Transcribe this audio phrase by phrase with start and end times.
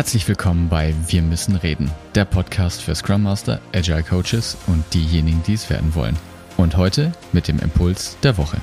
[0.00, 5.42] Herzlich willkommen bei Wir müssen reden, der Podcast für Scrum Master, Agile Coaches und diejenigen,
[5.46, 6.16] die es werden wollen.
[6.56, 8.56] Und heute mit dem Impuls der Woche.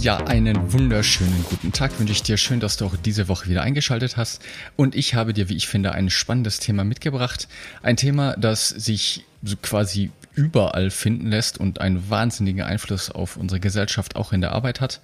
[0.00, 2.36] Ja, einen wunderschönen guten Tag wünsche ich dir.
[2.38, 4.42] Schön, dass du auch diese Woche wieder eingeschaltet hast.
[4.74, 7.46] Und ich habe dir, wie ich finde, ein spannendes Thema mitgebracht.
[7.84, 9.24] Ein Thema, das sich
[9.62, 14.80] quasi überall finden lässt und einen wahnsinnigen Einfluss auf unsere Gesellschaft auch in der Arbeit
[14.80, 15.00] hat.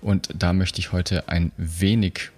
[0.00, 2.30] Und da möchte ich heute ein wenig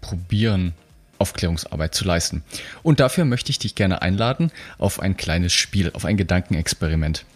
[0.00, 0.72] probieren,
[1.18, 2.42] Aufklärungsarbeit zu leisten.
[2.82, 7.26] Und dafür möchte ich dich gerne einladen auf ein kleines Spiel, auf ein Gedankenexperiment.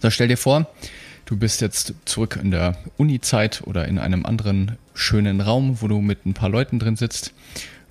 [0.00, 0.70] So stell dir vor,
[1.26, 6.02] Du bist jetzt zurück in der Uni-Zeit oder in einem anderen schönen Raum, wo du
[6.02, 7.32] mit ein paar Leuten drin sitzt.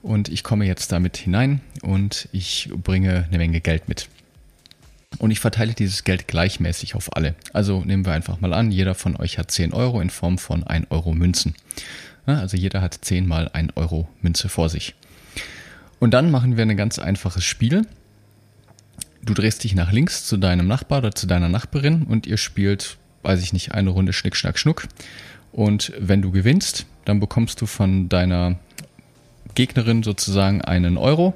[0.04, 4.08] Und ich komme jetzt damit hinein und ich bringe eine Menge Geld mit.
[5.20, 7.36] Und ich verteile dieses Geld gleichmäßig auf alle.
[7.54, 10.64] Also nehmen wir einfach mal an, jeder von euch hat 10 Euro in Form von
[10.64, 11.56] 1 Euro Münzen.
[12.26, 14.96] Also jeder hat 10 mal 1 Euro Münze vor sich.
[16.00, 17.86] Und dann machen wir ein ganz einfaches Spiel.
[19.22, 22.98] Du drehst dich nach links zu deinem Nachbar oder zu deiner Nachbarin und ihr spielt
[23.24, 24.88] weiß ich nicht, eine Runde Schnick, Schnack, Schnuck.
[25.52, 28.58] Und wenn du gewinnst, dann bekommst du von deiner
[29.56, 31.34] Gegnerin sozusagen einen Euro.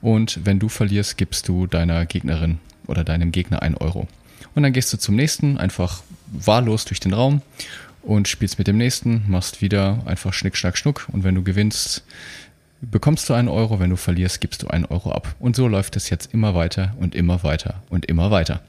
[0.00, 4.08] Und wenn du verlierst, gibst du deiner Gegnerin oder deinem Gegner einen Euro.
[4.54, 7.42] Und dann gehst du zum nächsten, einfach wahllos durch den Raum
[8.02, 11.08] und spielst mit dem nächsten, machst wieder einfach Schnick, Schnack, Schnuck.
[11.12, 12.04] Und wenn du gewinnst,
[12.80, 13.80] bekommst du einen Euro.
[13.80, 15.34] Wenn du verlierst, gibst du einen Euro ab.
[15.38, 18.60] Und so läuft es jetzt immer weiter und immer weiter und immer weiter.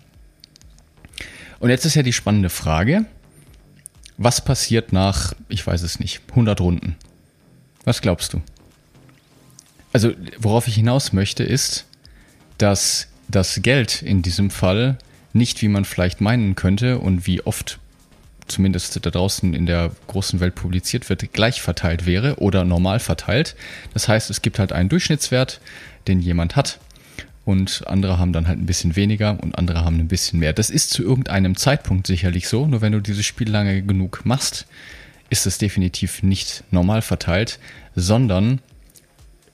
[1.59, 3.05] Und jetzt ist ja die spannende Frage,
[4.17, 6.95] was passiert nach, ich weiß es nicht, 100 Runden?
[7.83, 8.41] Was glaubst du?
[9.93, 11.85] Also, worauf ich hinaus möchte, ist,
[12.57, 14.97] dass das Geld in diesem Fall
[15.33, 17.79] nicht, wie man vielleicht meinen könnte und wie oft
[18.47, 23.55] zumindest da draußen in der großen Welt publiziert wird, gleich verteilt wäre oder normal verteilt.
[23.93, 25.59] Das heißt, es gibt halt einen Durchschnittswert,
[26.07, 26.79] den jemand hat
[27.45, 30.53] und andere haben dann halt ein bisschen weniger und andere haben ein bisschen mehr.
[30.53, 34.65] Das ist zu irgendeinem Zeitpunkt sicherlich so, nur wenn du dieses Spiel lange genug machst,
[35.29, 37.59] ist es definitiv nicht normal verteilt,
[37.95, 38.61] sondern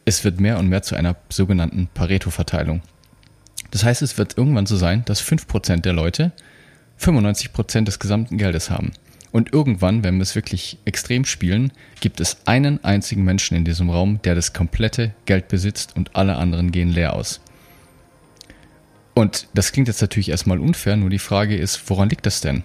[0.06, 2.82] es wird mehr und mehr zu einer sogenannten Pareto-Verteilung.
[3.72, 6.32] Das heißt, es wird irgendwann so sein, dass 5% der Leute
[7.00, 8.92] 95% des gesamten Geldes haben.
[9.32, 11.72] Und irgendwann, wenn wir es wirklich extrem spielen,
[12.02, 16.36] gibt es einen einzigen Menschen in diesem Raum, der das komplette Geld besitzt und alle
[16.36, 17.40] anderen gehen leer aus.
[19.14, 22.64] Und das klingt jetzt natürlich erstmal unfair, nur die Frage ist, woran liegt das denn?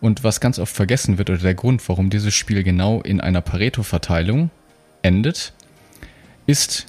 [0.00, 3.40] Und was ganz oft vergessen wird oder der Grund, warum dieses Spiel genau in einer
[3.40, 4.50] Pareto-Verteilung
[5.02, 5.52] endet,
[6.46, 6.86] ist,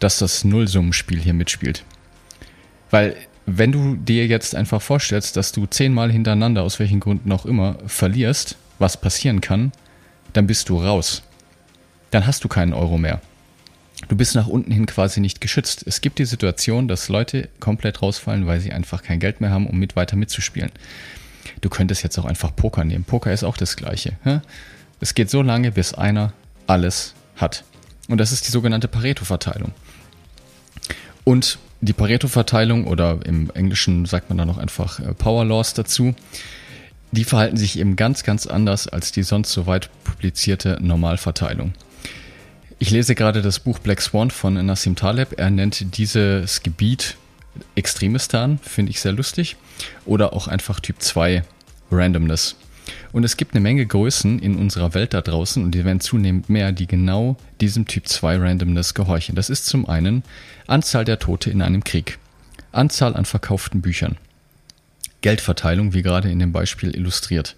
[0.00, 1.84] dass das Nullsummenspiel hier mitspielt.
[2.90, 3.16] Weil
[3.46, 7.76] wenn du dir jetzt einfach vorstellst, dass du zehnmal hintereinander, aus welchen Gründen auch immer,
[7.86, 9.72] verlierst, was passieren kann,
[10.32, 11.22] dann bist du raus.
[12.10, 13.20] Dann hast du keinen Euro mehr
[14.06, 15.82] du bist nach unten hin quasi nicht geschützt.
[15.86, 19.66] Es gibt die Situation, dass Leute komplett rausfallen, weil sie einfach kein Geld mehr haben,
[19.66, 20.70] um mit weiter mitzuspielen.
[21.60, 23.04] Du könntest jetzt auch einfach Poker nehmen.
[23.04, 24.16] Poker ist auch das Gleiche.
[25.00, 26.32] Es geht so lange, bis einer
[26.66, 27.64] alles hat.
[28.08, 29.72] Und das ist die sogenannte Pareto-Verteilung.
[31.24, 36.14] Und die Pareto-Verteilung oder im Englischen sagt man da noch einfach äh, Power Laws dazu,
[37.12, 41.72] die verhalten sich eben ganz, ganz anders als die sonst so weit publizierte Normalverteilung.
[42.78, 45.38] Ich lese gerade das Buch Black Swan von Nassim Taleb.
[45.38, 47.16] Er nennt dieses Gebiet
[47.74, 49.56] Extremistan, finde ich sehr lustig.
[50.04, 51.42] Oder auch einfach Typ 2
[51.90, 52.56] Randomness.
[53.12, 56.48] Und es gibt eine Menge Größen in unserer Welt da draußen und die werden zunehmend
[56.48, 59.34] mehr, die genau diesem Typ 2 Randomness gehorchen.
[59.34, 60.22] Das ist zum einen
[60.66, 62.18] Anzahl der Tote in einem Krieg,
[62.72, 64.16] Anzahl an verkauften Büchern,
[65.20, 67.56] Geldverteilung, wie gerade in dem Beispiel illustriert,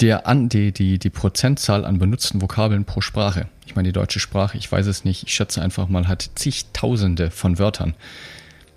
[0.00, 3.48] der an, die, die, die Prozentzahl an benutzten Vokabeln pro Sprache.
[3.66, 7.30] Ich meine, die deutsche Sprache, ich weiß es nicht, ich schätze einfach mal, hat zigtausende
[7.30, 7.94] von Wörtern.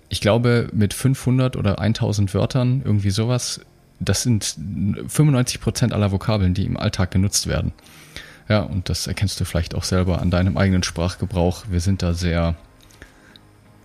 [0.08, 3.60] Ich glaube, mit 500 oder 1000 Wörtern, irgendwie sowas,
[4.00, 4.56] das sind
[5.08, 7.72] 95 Prozent aller Vokabeln, die im Alltag genutzt werden.
[8.48, 11.66] Ja, und das erkennst du vielleicht auch selber an deinem eigenen Sprachgebrauch.
[11.70, 12.56] Wir sind da sehr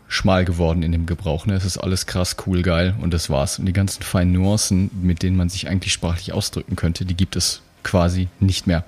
[0.07, 1.45] schmal geworden in dem Gebrauch.
[1.45, 1.53] Ne?
[1.53, 3.59] Es ist alles krass, cool, geil und das war's.
[3.59, 7.35] Und die ganzen feinen Nuancen, mit denen man sich eigentlich sprachlich ausdrücken könnte, die gibt
[7.35, 8.85] es quasi nicht mehr.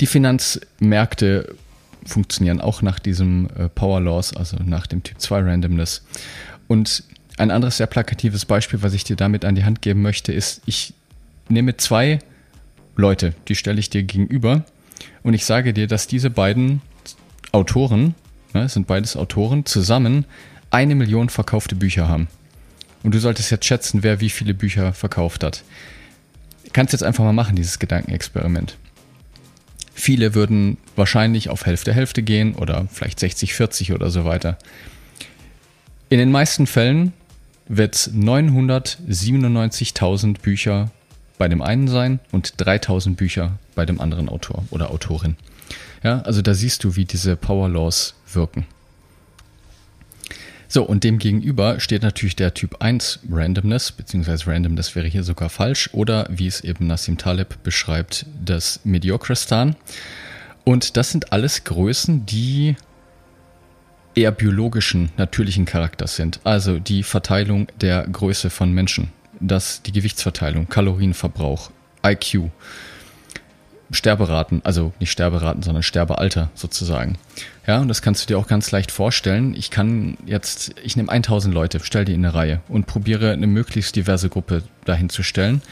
[0.00, 1.54] Die Finanzmärkte
[2.06, 6.02] funktionieren auch nach diesem äh, Power Laws, also nach dem Typ 2 Randomness.
[6.68, 7.04] Und
[7.38, 10.62] ein anderes sehr plakatives Beispiel, was ich dir damit an die Hand geben möchte, ist,
[10.66, 10.94] ich
[11.48, 12.18] nehme zwei
[12.96, 14.64] Leute, die stelle ich dir gegenüber
[15.22, 16.82] und ich sage dir, dass diese beiden
[17.52, 18.14] Autoren
[18.54, 20.24] ne, sind beides Autoren, zusammen
[20.70, 22.28] eine Million verkaufte Bücher haben.
[23.02, 25.62] und du solltest jetzt schätzen, wer wie viele Bücher verkauft hat.
[26.72, 28.76] Kannst jetzt einfach mal machen, dieses Gedankenexperiment.
[29.94, 34.58] Viele würden wahrscheinlich auf Hälfte Hälfte gehen oder vielleicht 60 40 oder so weiter.
[36.10, 37.12] In den meisten Fällen
[37.68, 40.90] wird es 997.000 Bücher
[41.38, 45.36] bei dem einen sein und 3000 Bücher bei dem anderen Autor oder Autorin.
[46.02, 48.66] Ja, also da siehst du, wie diese Power Laws wirken.
[50.70, 55.48] So, und dem gegenüber steht natürlich der Typ 1 Randomness, beziehungsweise Randomness wäre hier sogar
[55.48, 59.76] falsch, oder wie es eben Nassim Taleb beschreibt, das Mediocristan.
[60.64, 62.76] Und das sind alles Größen, die
[64.14, 66.40] eher biologischen, natürlichen Charakters sind.
[66.44, 69.10] Also die Verteilung der Größe von Menschen,
[69.40, 71.70] das, die Gewichtsverteilung, Kalorienverbrauch,
[72.04, 72.50] IQ,
[73.90, 77.16] Sterberaten, also nicht Sterberaten, sondern Sterbealter sozusagen.
[77.66, 79.54] Ja, und das kannst du dir auch ganz leicht vorstellen.
[79.54, 83.46] Ich kann jetzt, ich nehme 1000 Leute, stell die in eine Reihe und probiere eine
[83.46, 85.62] möglichst diverse Gruppe dahin zu stellen.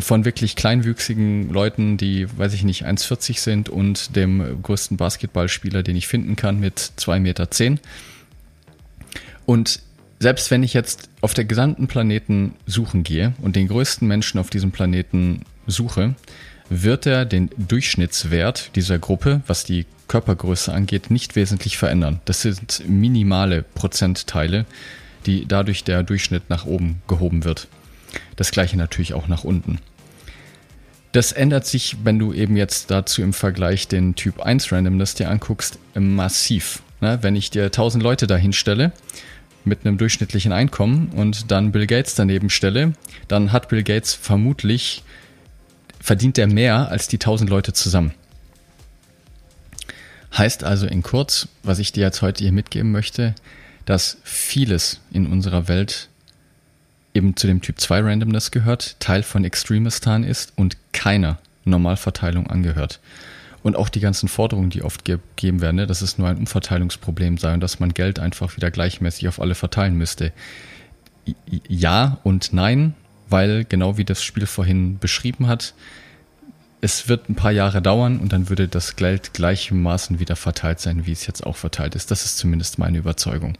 [0.00, 5.96] Von wirklich kleinwüchsigen Leuten, die, weiß ich nicht, 1,40 sind und dem größten Basketballspieler, den
[5.96, 7.48] ich finden kann, mit 2,10 Meter.
[9.46, 9.80] Und
[10.20, 14.50] selbst wenn ich jetzt auf der gesamten Planeten suchen gehe und den größten Menschen auf
[14.50, 16.14] diesem Planeten suche,
[16.70, 22.20] wird er den Durchschnittswert dieser Gruppe, was die Körpergröße angeht, nicht wesentlich verändern.
[22.24, 24.66] Das sind minimale Prozentteile,
[25.26, 27.68] die dadurch der Durchschnitt nach oben gehoben wird.
[28.36, 29.80] Das gleiche natürlich auch nach unten.
[31.12, 35.30] Das ändert sich, wenn du eben jetzt dazu im Vergleich den Typ 1 Randomness dir
[35.30, 36.82] anguckst, massiv.
[37.00, 38.92] wenn ich dir 1000 Leute dahin stelle,
[39.64, 42.92] mit einem durchschnittlichen Einkommen und dann Bill Gates daneben stelle,
[43.28, 45.02] dann hat Bill Gates vermutlich
[46.00, 48.14] verdient er mehr als die 1000 Leute zusammen.
[50.36, 53.34] Heißt also in kurz, was ich dir jetzt heute hier mitgeben möchte,
[53.84, 56.08] dass vieles in unserer Welt
[57.18, 63.00] eben zu dem Typ 2 Randomness gehört, Teil von Extremistan ist und keiner Normalverteilung angehört.
[63.62, 67.36] Und auch die ganzen Forderungen, die oft gegeben werden, ne, dass es nur ein Umverteilungsproblem
[67.36, 70.32] sei und dass man Geld einfach wieder gleichmäßig auf alle verteilen müsste.
[71.68, 72.94] Ja und nein,
[73.28, 75.74] weil genau wie das Spiel vorhin beschrieben hat,
[76.80, 81.06] es wird ein paar Jahre dauern und dann würde das Geld gleichermaßen wieder verteilt sein,
[81.06, 82.12] wie es jetzt auch verteilt ist.
[82.12, 83.58] Das ist zumindest meine Überzeugung.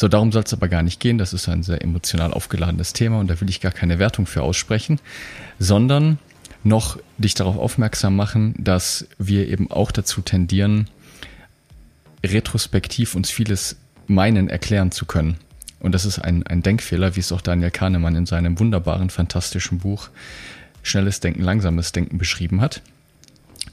[0.00, 1.18] So, darum soll es aber gar nicht gehen.
[1.18, 4.40] Das ist ein sehr emotional aufgeladenes Thema und da will ich gar keine Wertung für
[4.40, 4.98] aussprechen,
[5.58, 6.18] sondern
[6.64, 10.88] noch dich darauf aufmerksam machen, dass wir eben auch dazu tendieren,
[12.24, 13.76] retrospektiv uns vieles
[14.06, 15.36] meinen erklären zu können.
[15.80, 19.80] Und das ist ein, ein Denkfehler, wie es auch Daniel Kahnemann in seinem wunderbaren, fantastischen
[19.80, 20.08] Buch
[20.82, 22.80] Schnelles Denken, Langsames Denken beschrieben hat.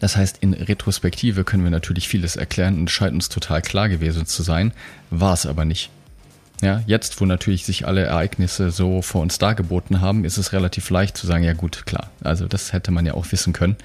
[0.02, 4.26] Das heißt, in Retrospektive können wir natürlich vieles erklären und scheint uns total klar gewesen
[4.26, 4.74] zu sein,
[5.10, 5.90] war es aber nicht.
[6.62, 10.90] Ja, jetzt, wo natürlich sich alle Ereignisse so vor uns dargeboten haben, ist es relativ
[10.90, 12.10] leicht zu sagen, ja gut, klar.
[12.24, 13.76] Also das hätte man ja auch wissen können.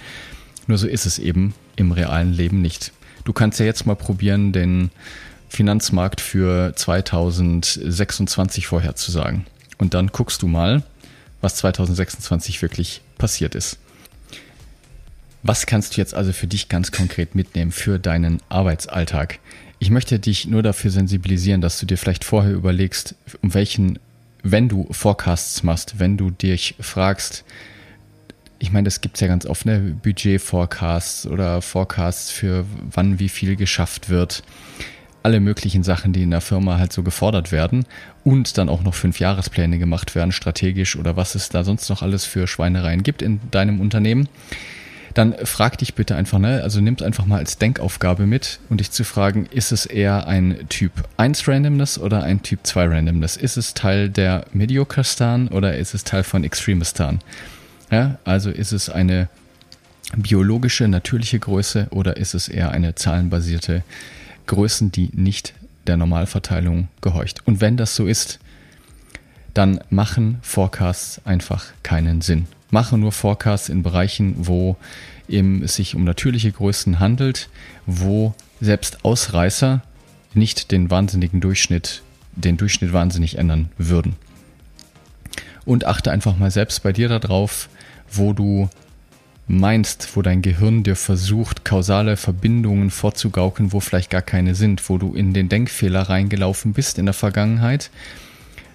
[0.67, 2.93] Nur so ist es eben im realen Leben nicht.
[3.25, 4.91] Du kannst ja jetzt mal probieren, den
[5.49, 9.45] Finanzmarkt für 2026 vorherzusagen.
[9.77, 10.83] Und dann guckst du mal,
[11.43, 13.79] was 2026 wirklich passiert ist.
[15.43, 19.41] Was kannst du jetzt also für dich ganz konkret mitnehmen für deinen Arbeitsalltag?
[19.83, 23.99] Ich möchte dich nur dafür sensibilisieren, dass du dir vielleicht vorher überlegst, um welchen,
[24.45, 27.45] wenn du Forecasts machst, wenn du dich fragst,
[28.61, 29.99] ich meine, das gibt es ja ganz oft, ne?
[30.01, 34.45] Budget-Forecasts oder Forecasts für wann wie viel geschafft wird
[35.25, 37.85] alle möglichen Sachen, die in der Firma halt so gefordert werden
[38.23, 42.03] und dann auch noch fünf Jahrespläne gemacht werden, strategisch oder was es da sonst noch
[42.03, 44.29] alles für Schweinereien gibt in deinem Unternehmen,
[45.15, 48.91] dann frag dich bitte einfach, ne, also nimm einfach mal als Denkaufgabe mit und dich
[48.91, 53.37] zu fragen, ist es eher ein Typ 1 Randomness oder ein Typ 2 Randomness?
[53.37, 57.21] Ist es Teil der Mediocre-Stan oder ist es Teil von Extremistan?
[57.91, 59.29] Ja, also ist es eine
[60.17, 63.83] biologische, natürliche Größe oder ist es eher eine zahlenbasierte
[64.47, 65.55] Größen, die nicht
[65.87, 67.47] der Normalverteilung gehorcht.
[67.47, 68.39] Und wenn das so ist,
[69.55, 72.47] dann machen Forecasts einfach keinen Sinn.
[72.73, 74.77] Mache nur Forecasts in Bereichen, wo
[75.29, 77.51] es sich um natürliche Größen handelt,
[77.87, 79.83] wo selbst Ausreißer
[80.33, 82.03] nicht den wahnsinnigen Durchschnitt,
[82.35, 84.17] den Durchschnitt wahnsinnig ändern würden.
[85.67, 87.69] Und achte einfach mal selbst bei dir darauf,
[88.11, 88.71] wo du
[89.47, 94.97] meinst, wo dein Gehirn dir versucht, kausale Verbindungen vorzugaukeln, wo vielleicht gar keine sind, wo
[94.97, 97.91] du in den Denkfehler reingelaufen bist in der Vergangenheit,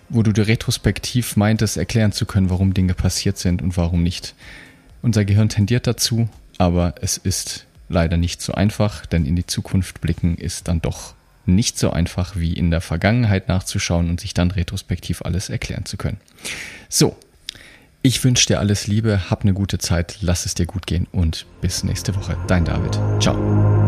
[0.09, 4.35] wo du dir retrospektiv meintest, erklären zu können, warum Dinge passiert sind und warum nicht.
[5.01, 10.01] Unser Gehirn tendiert dazu, aber es ist leider nicht so einfach, denn in die Zukunft
[10.01, 11.13] blicken ist dann doch
[11.45, 15.95] nicht so einfach wie in der Vergangenheit nachzuschauen und sich dann retrospektiv alles erklären zu
[15.95, 16.17] können.
[16.89, 17.15] So,
[18.01, 21.45] ich wünsche dir alles Liebe, hab eine gute Zeit, lass es dir gut gehen und
[21.61, 22.37] bis nächste Woche.
[22.47, 22.99] Dein David.
[23.21, 23.86] Ciao.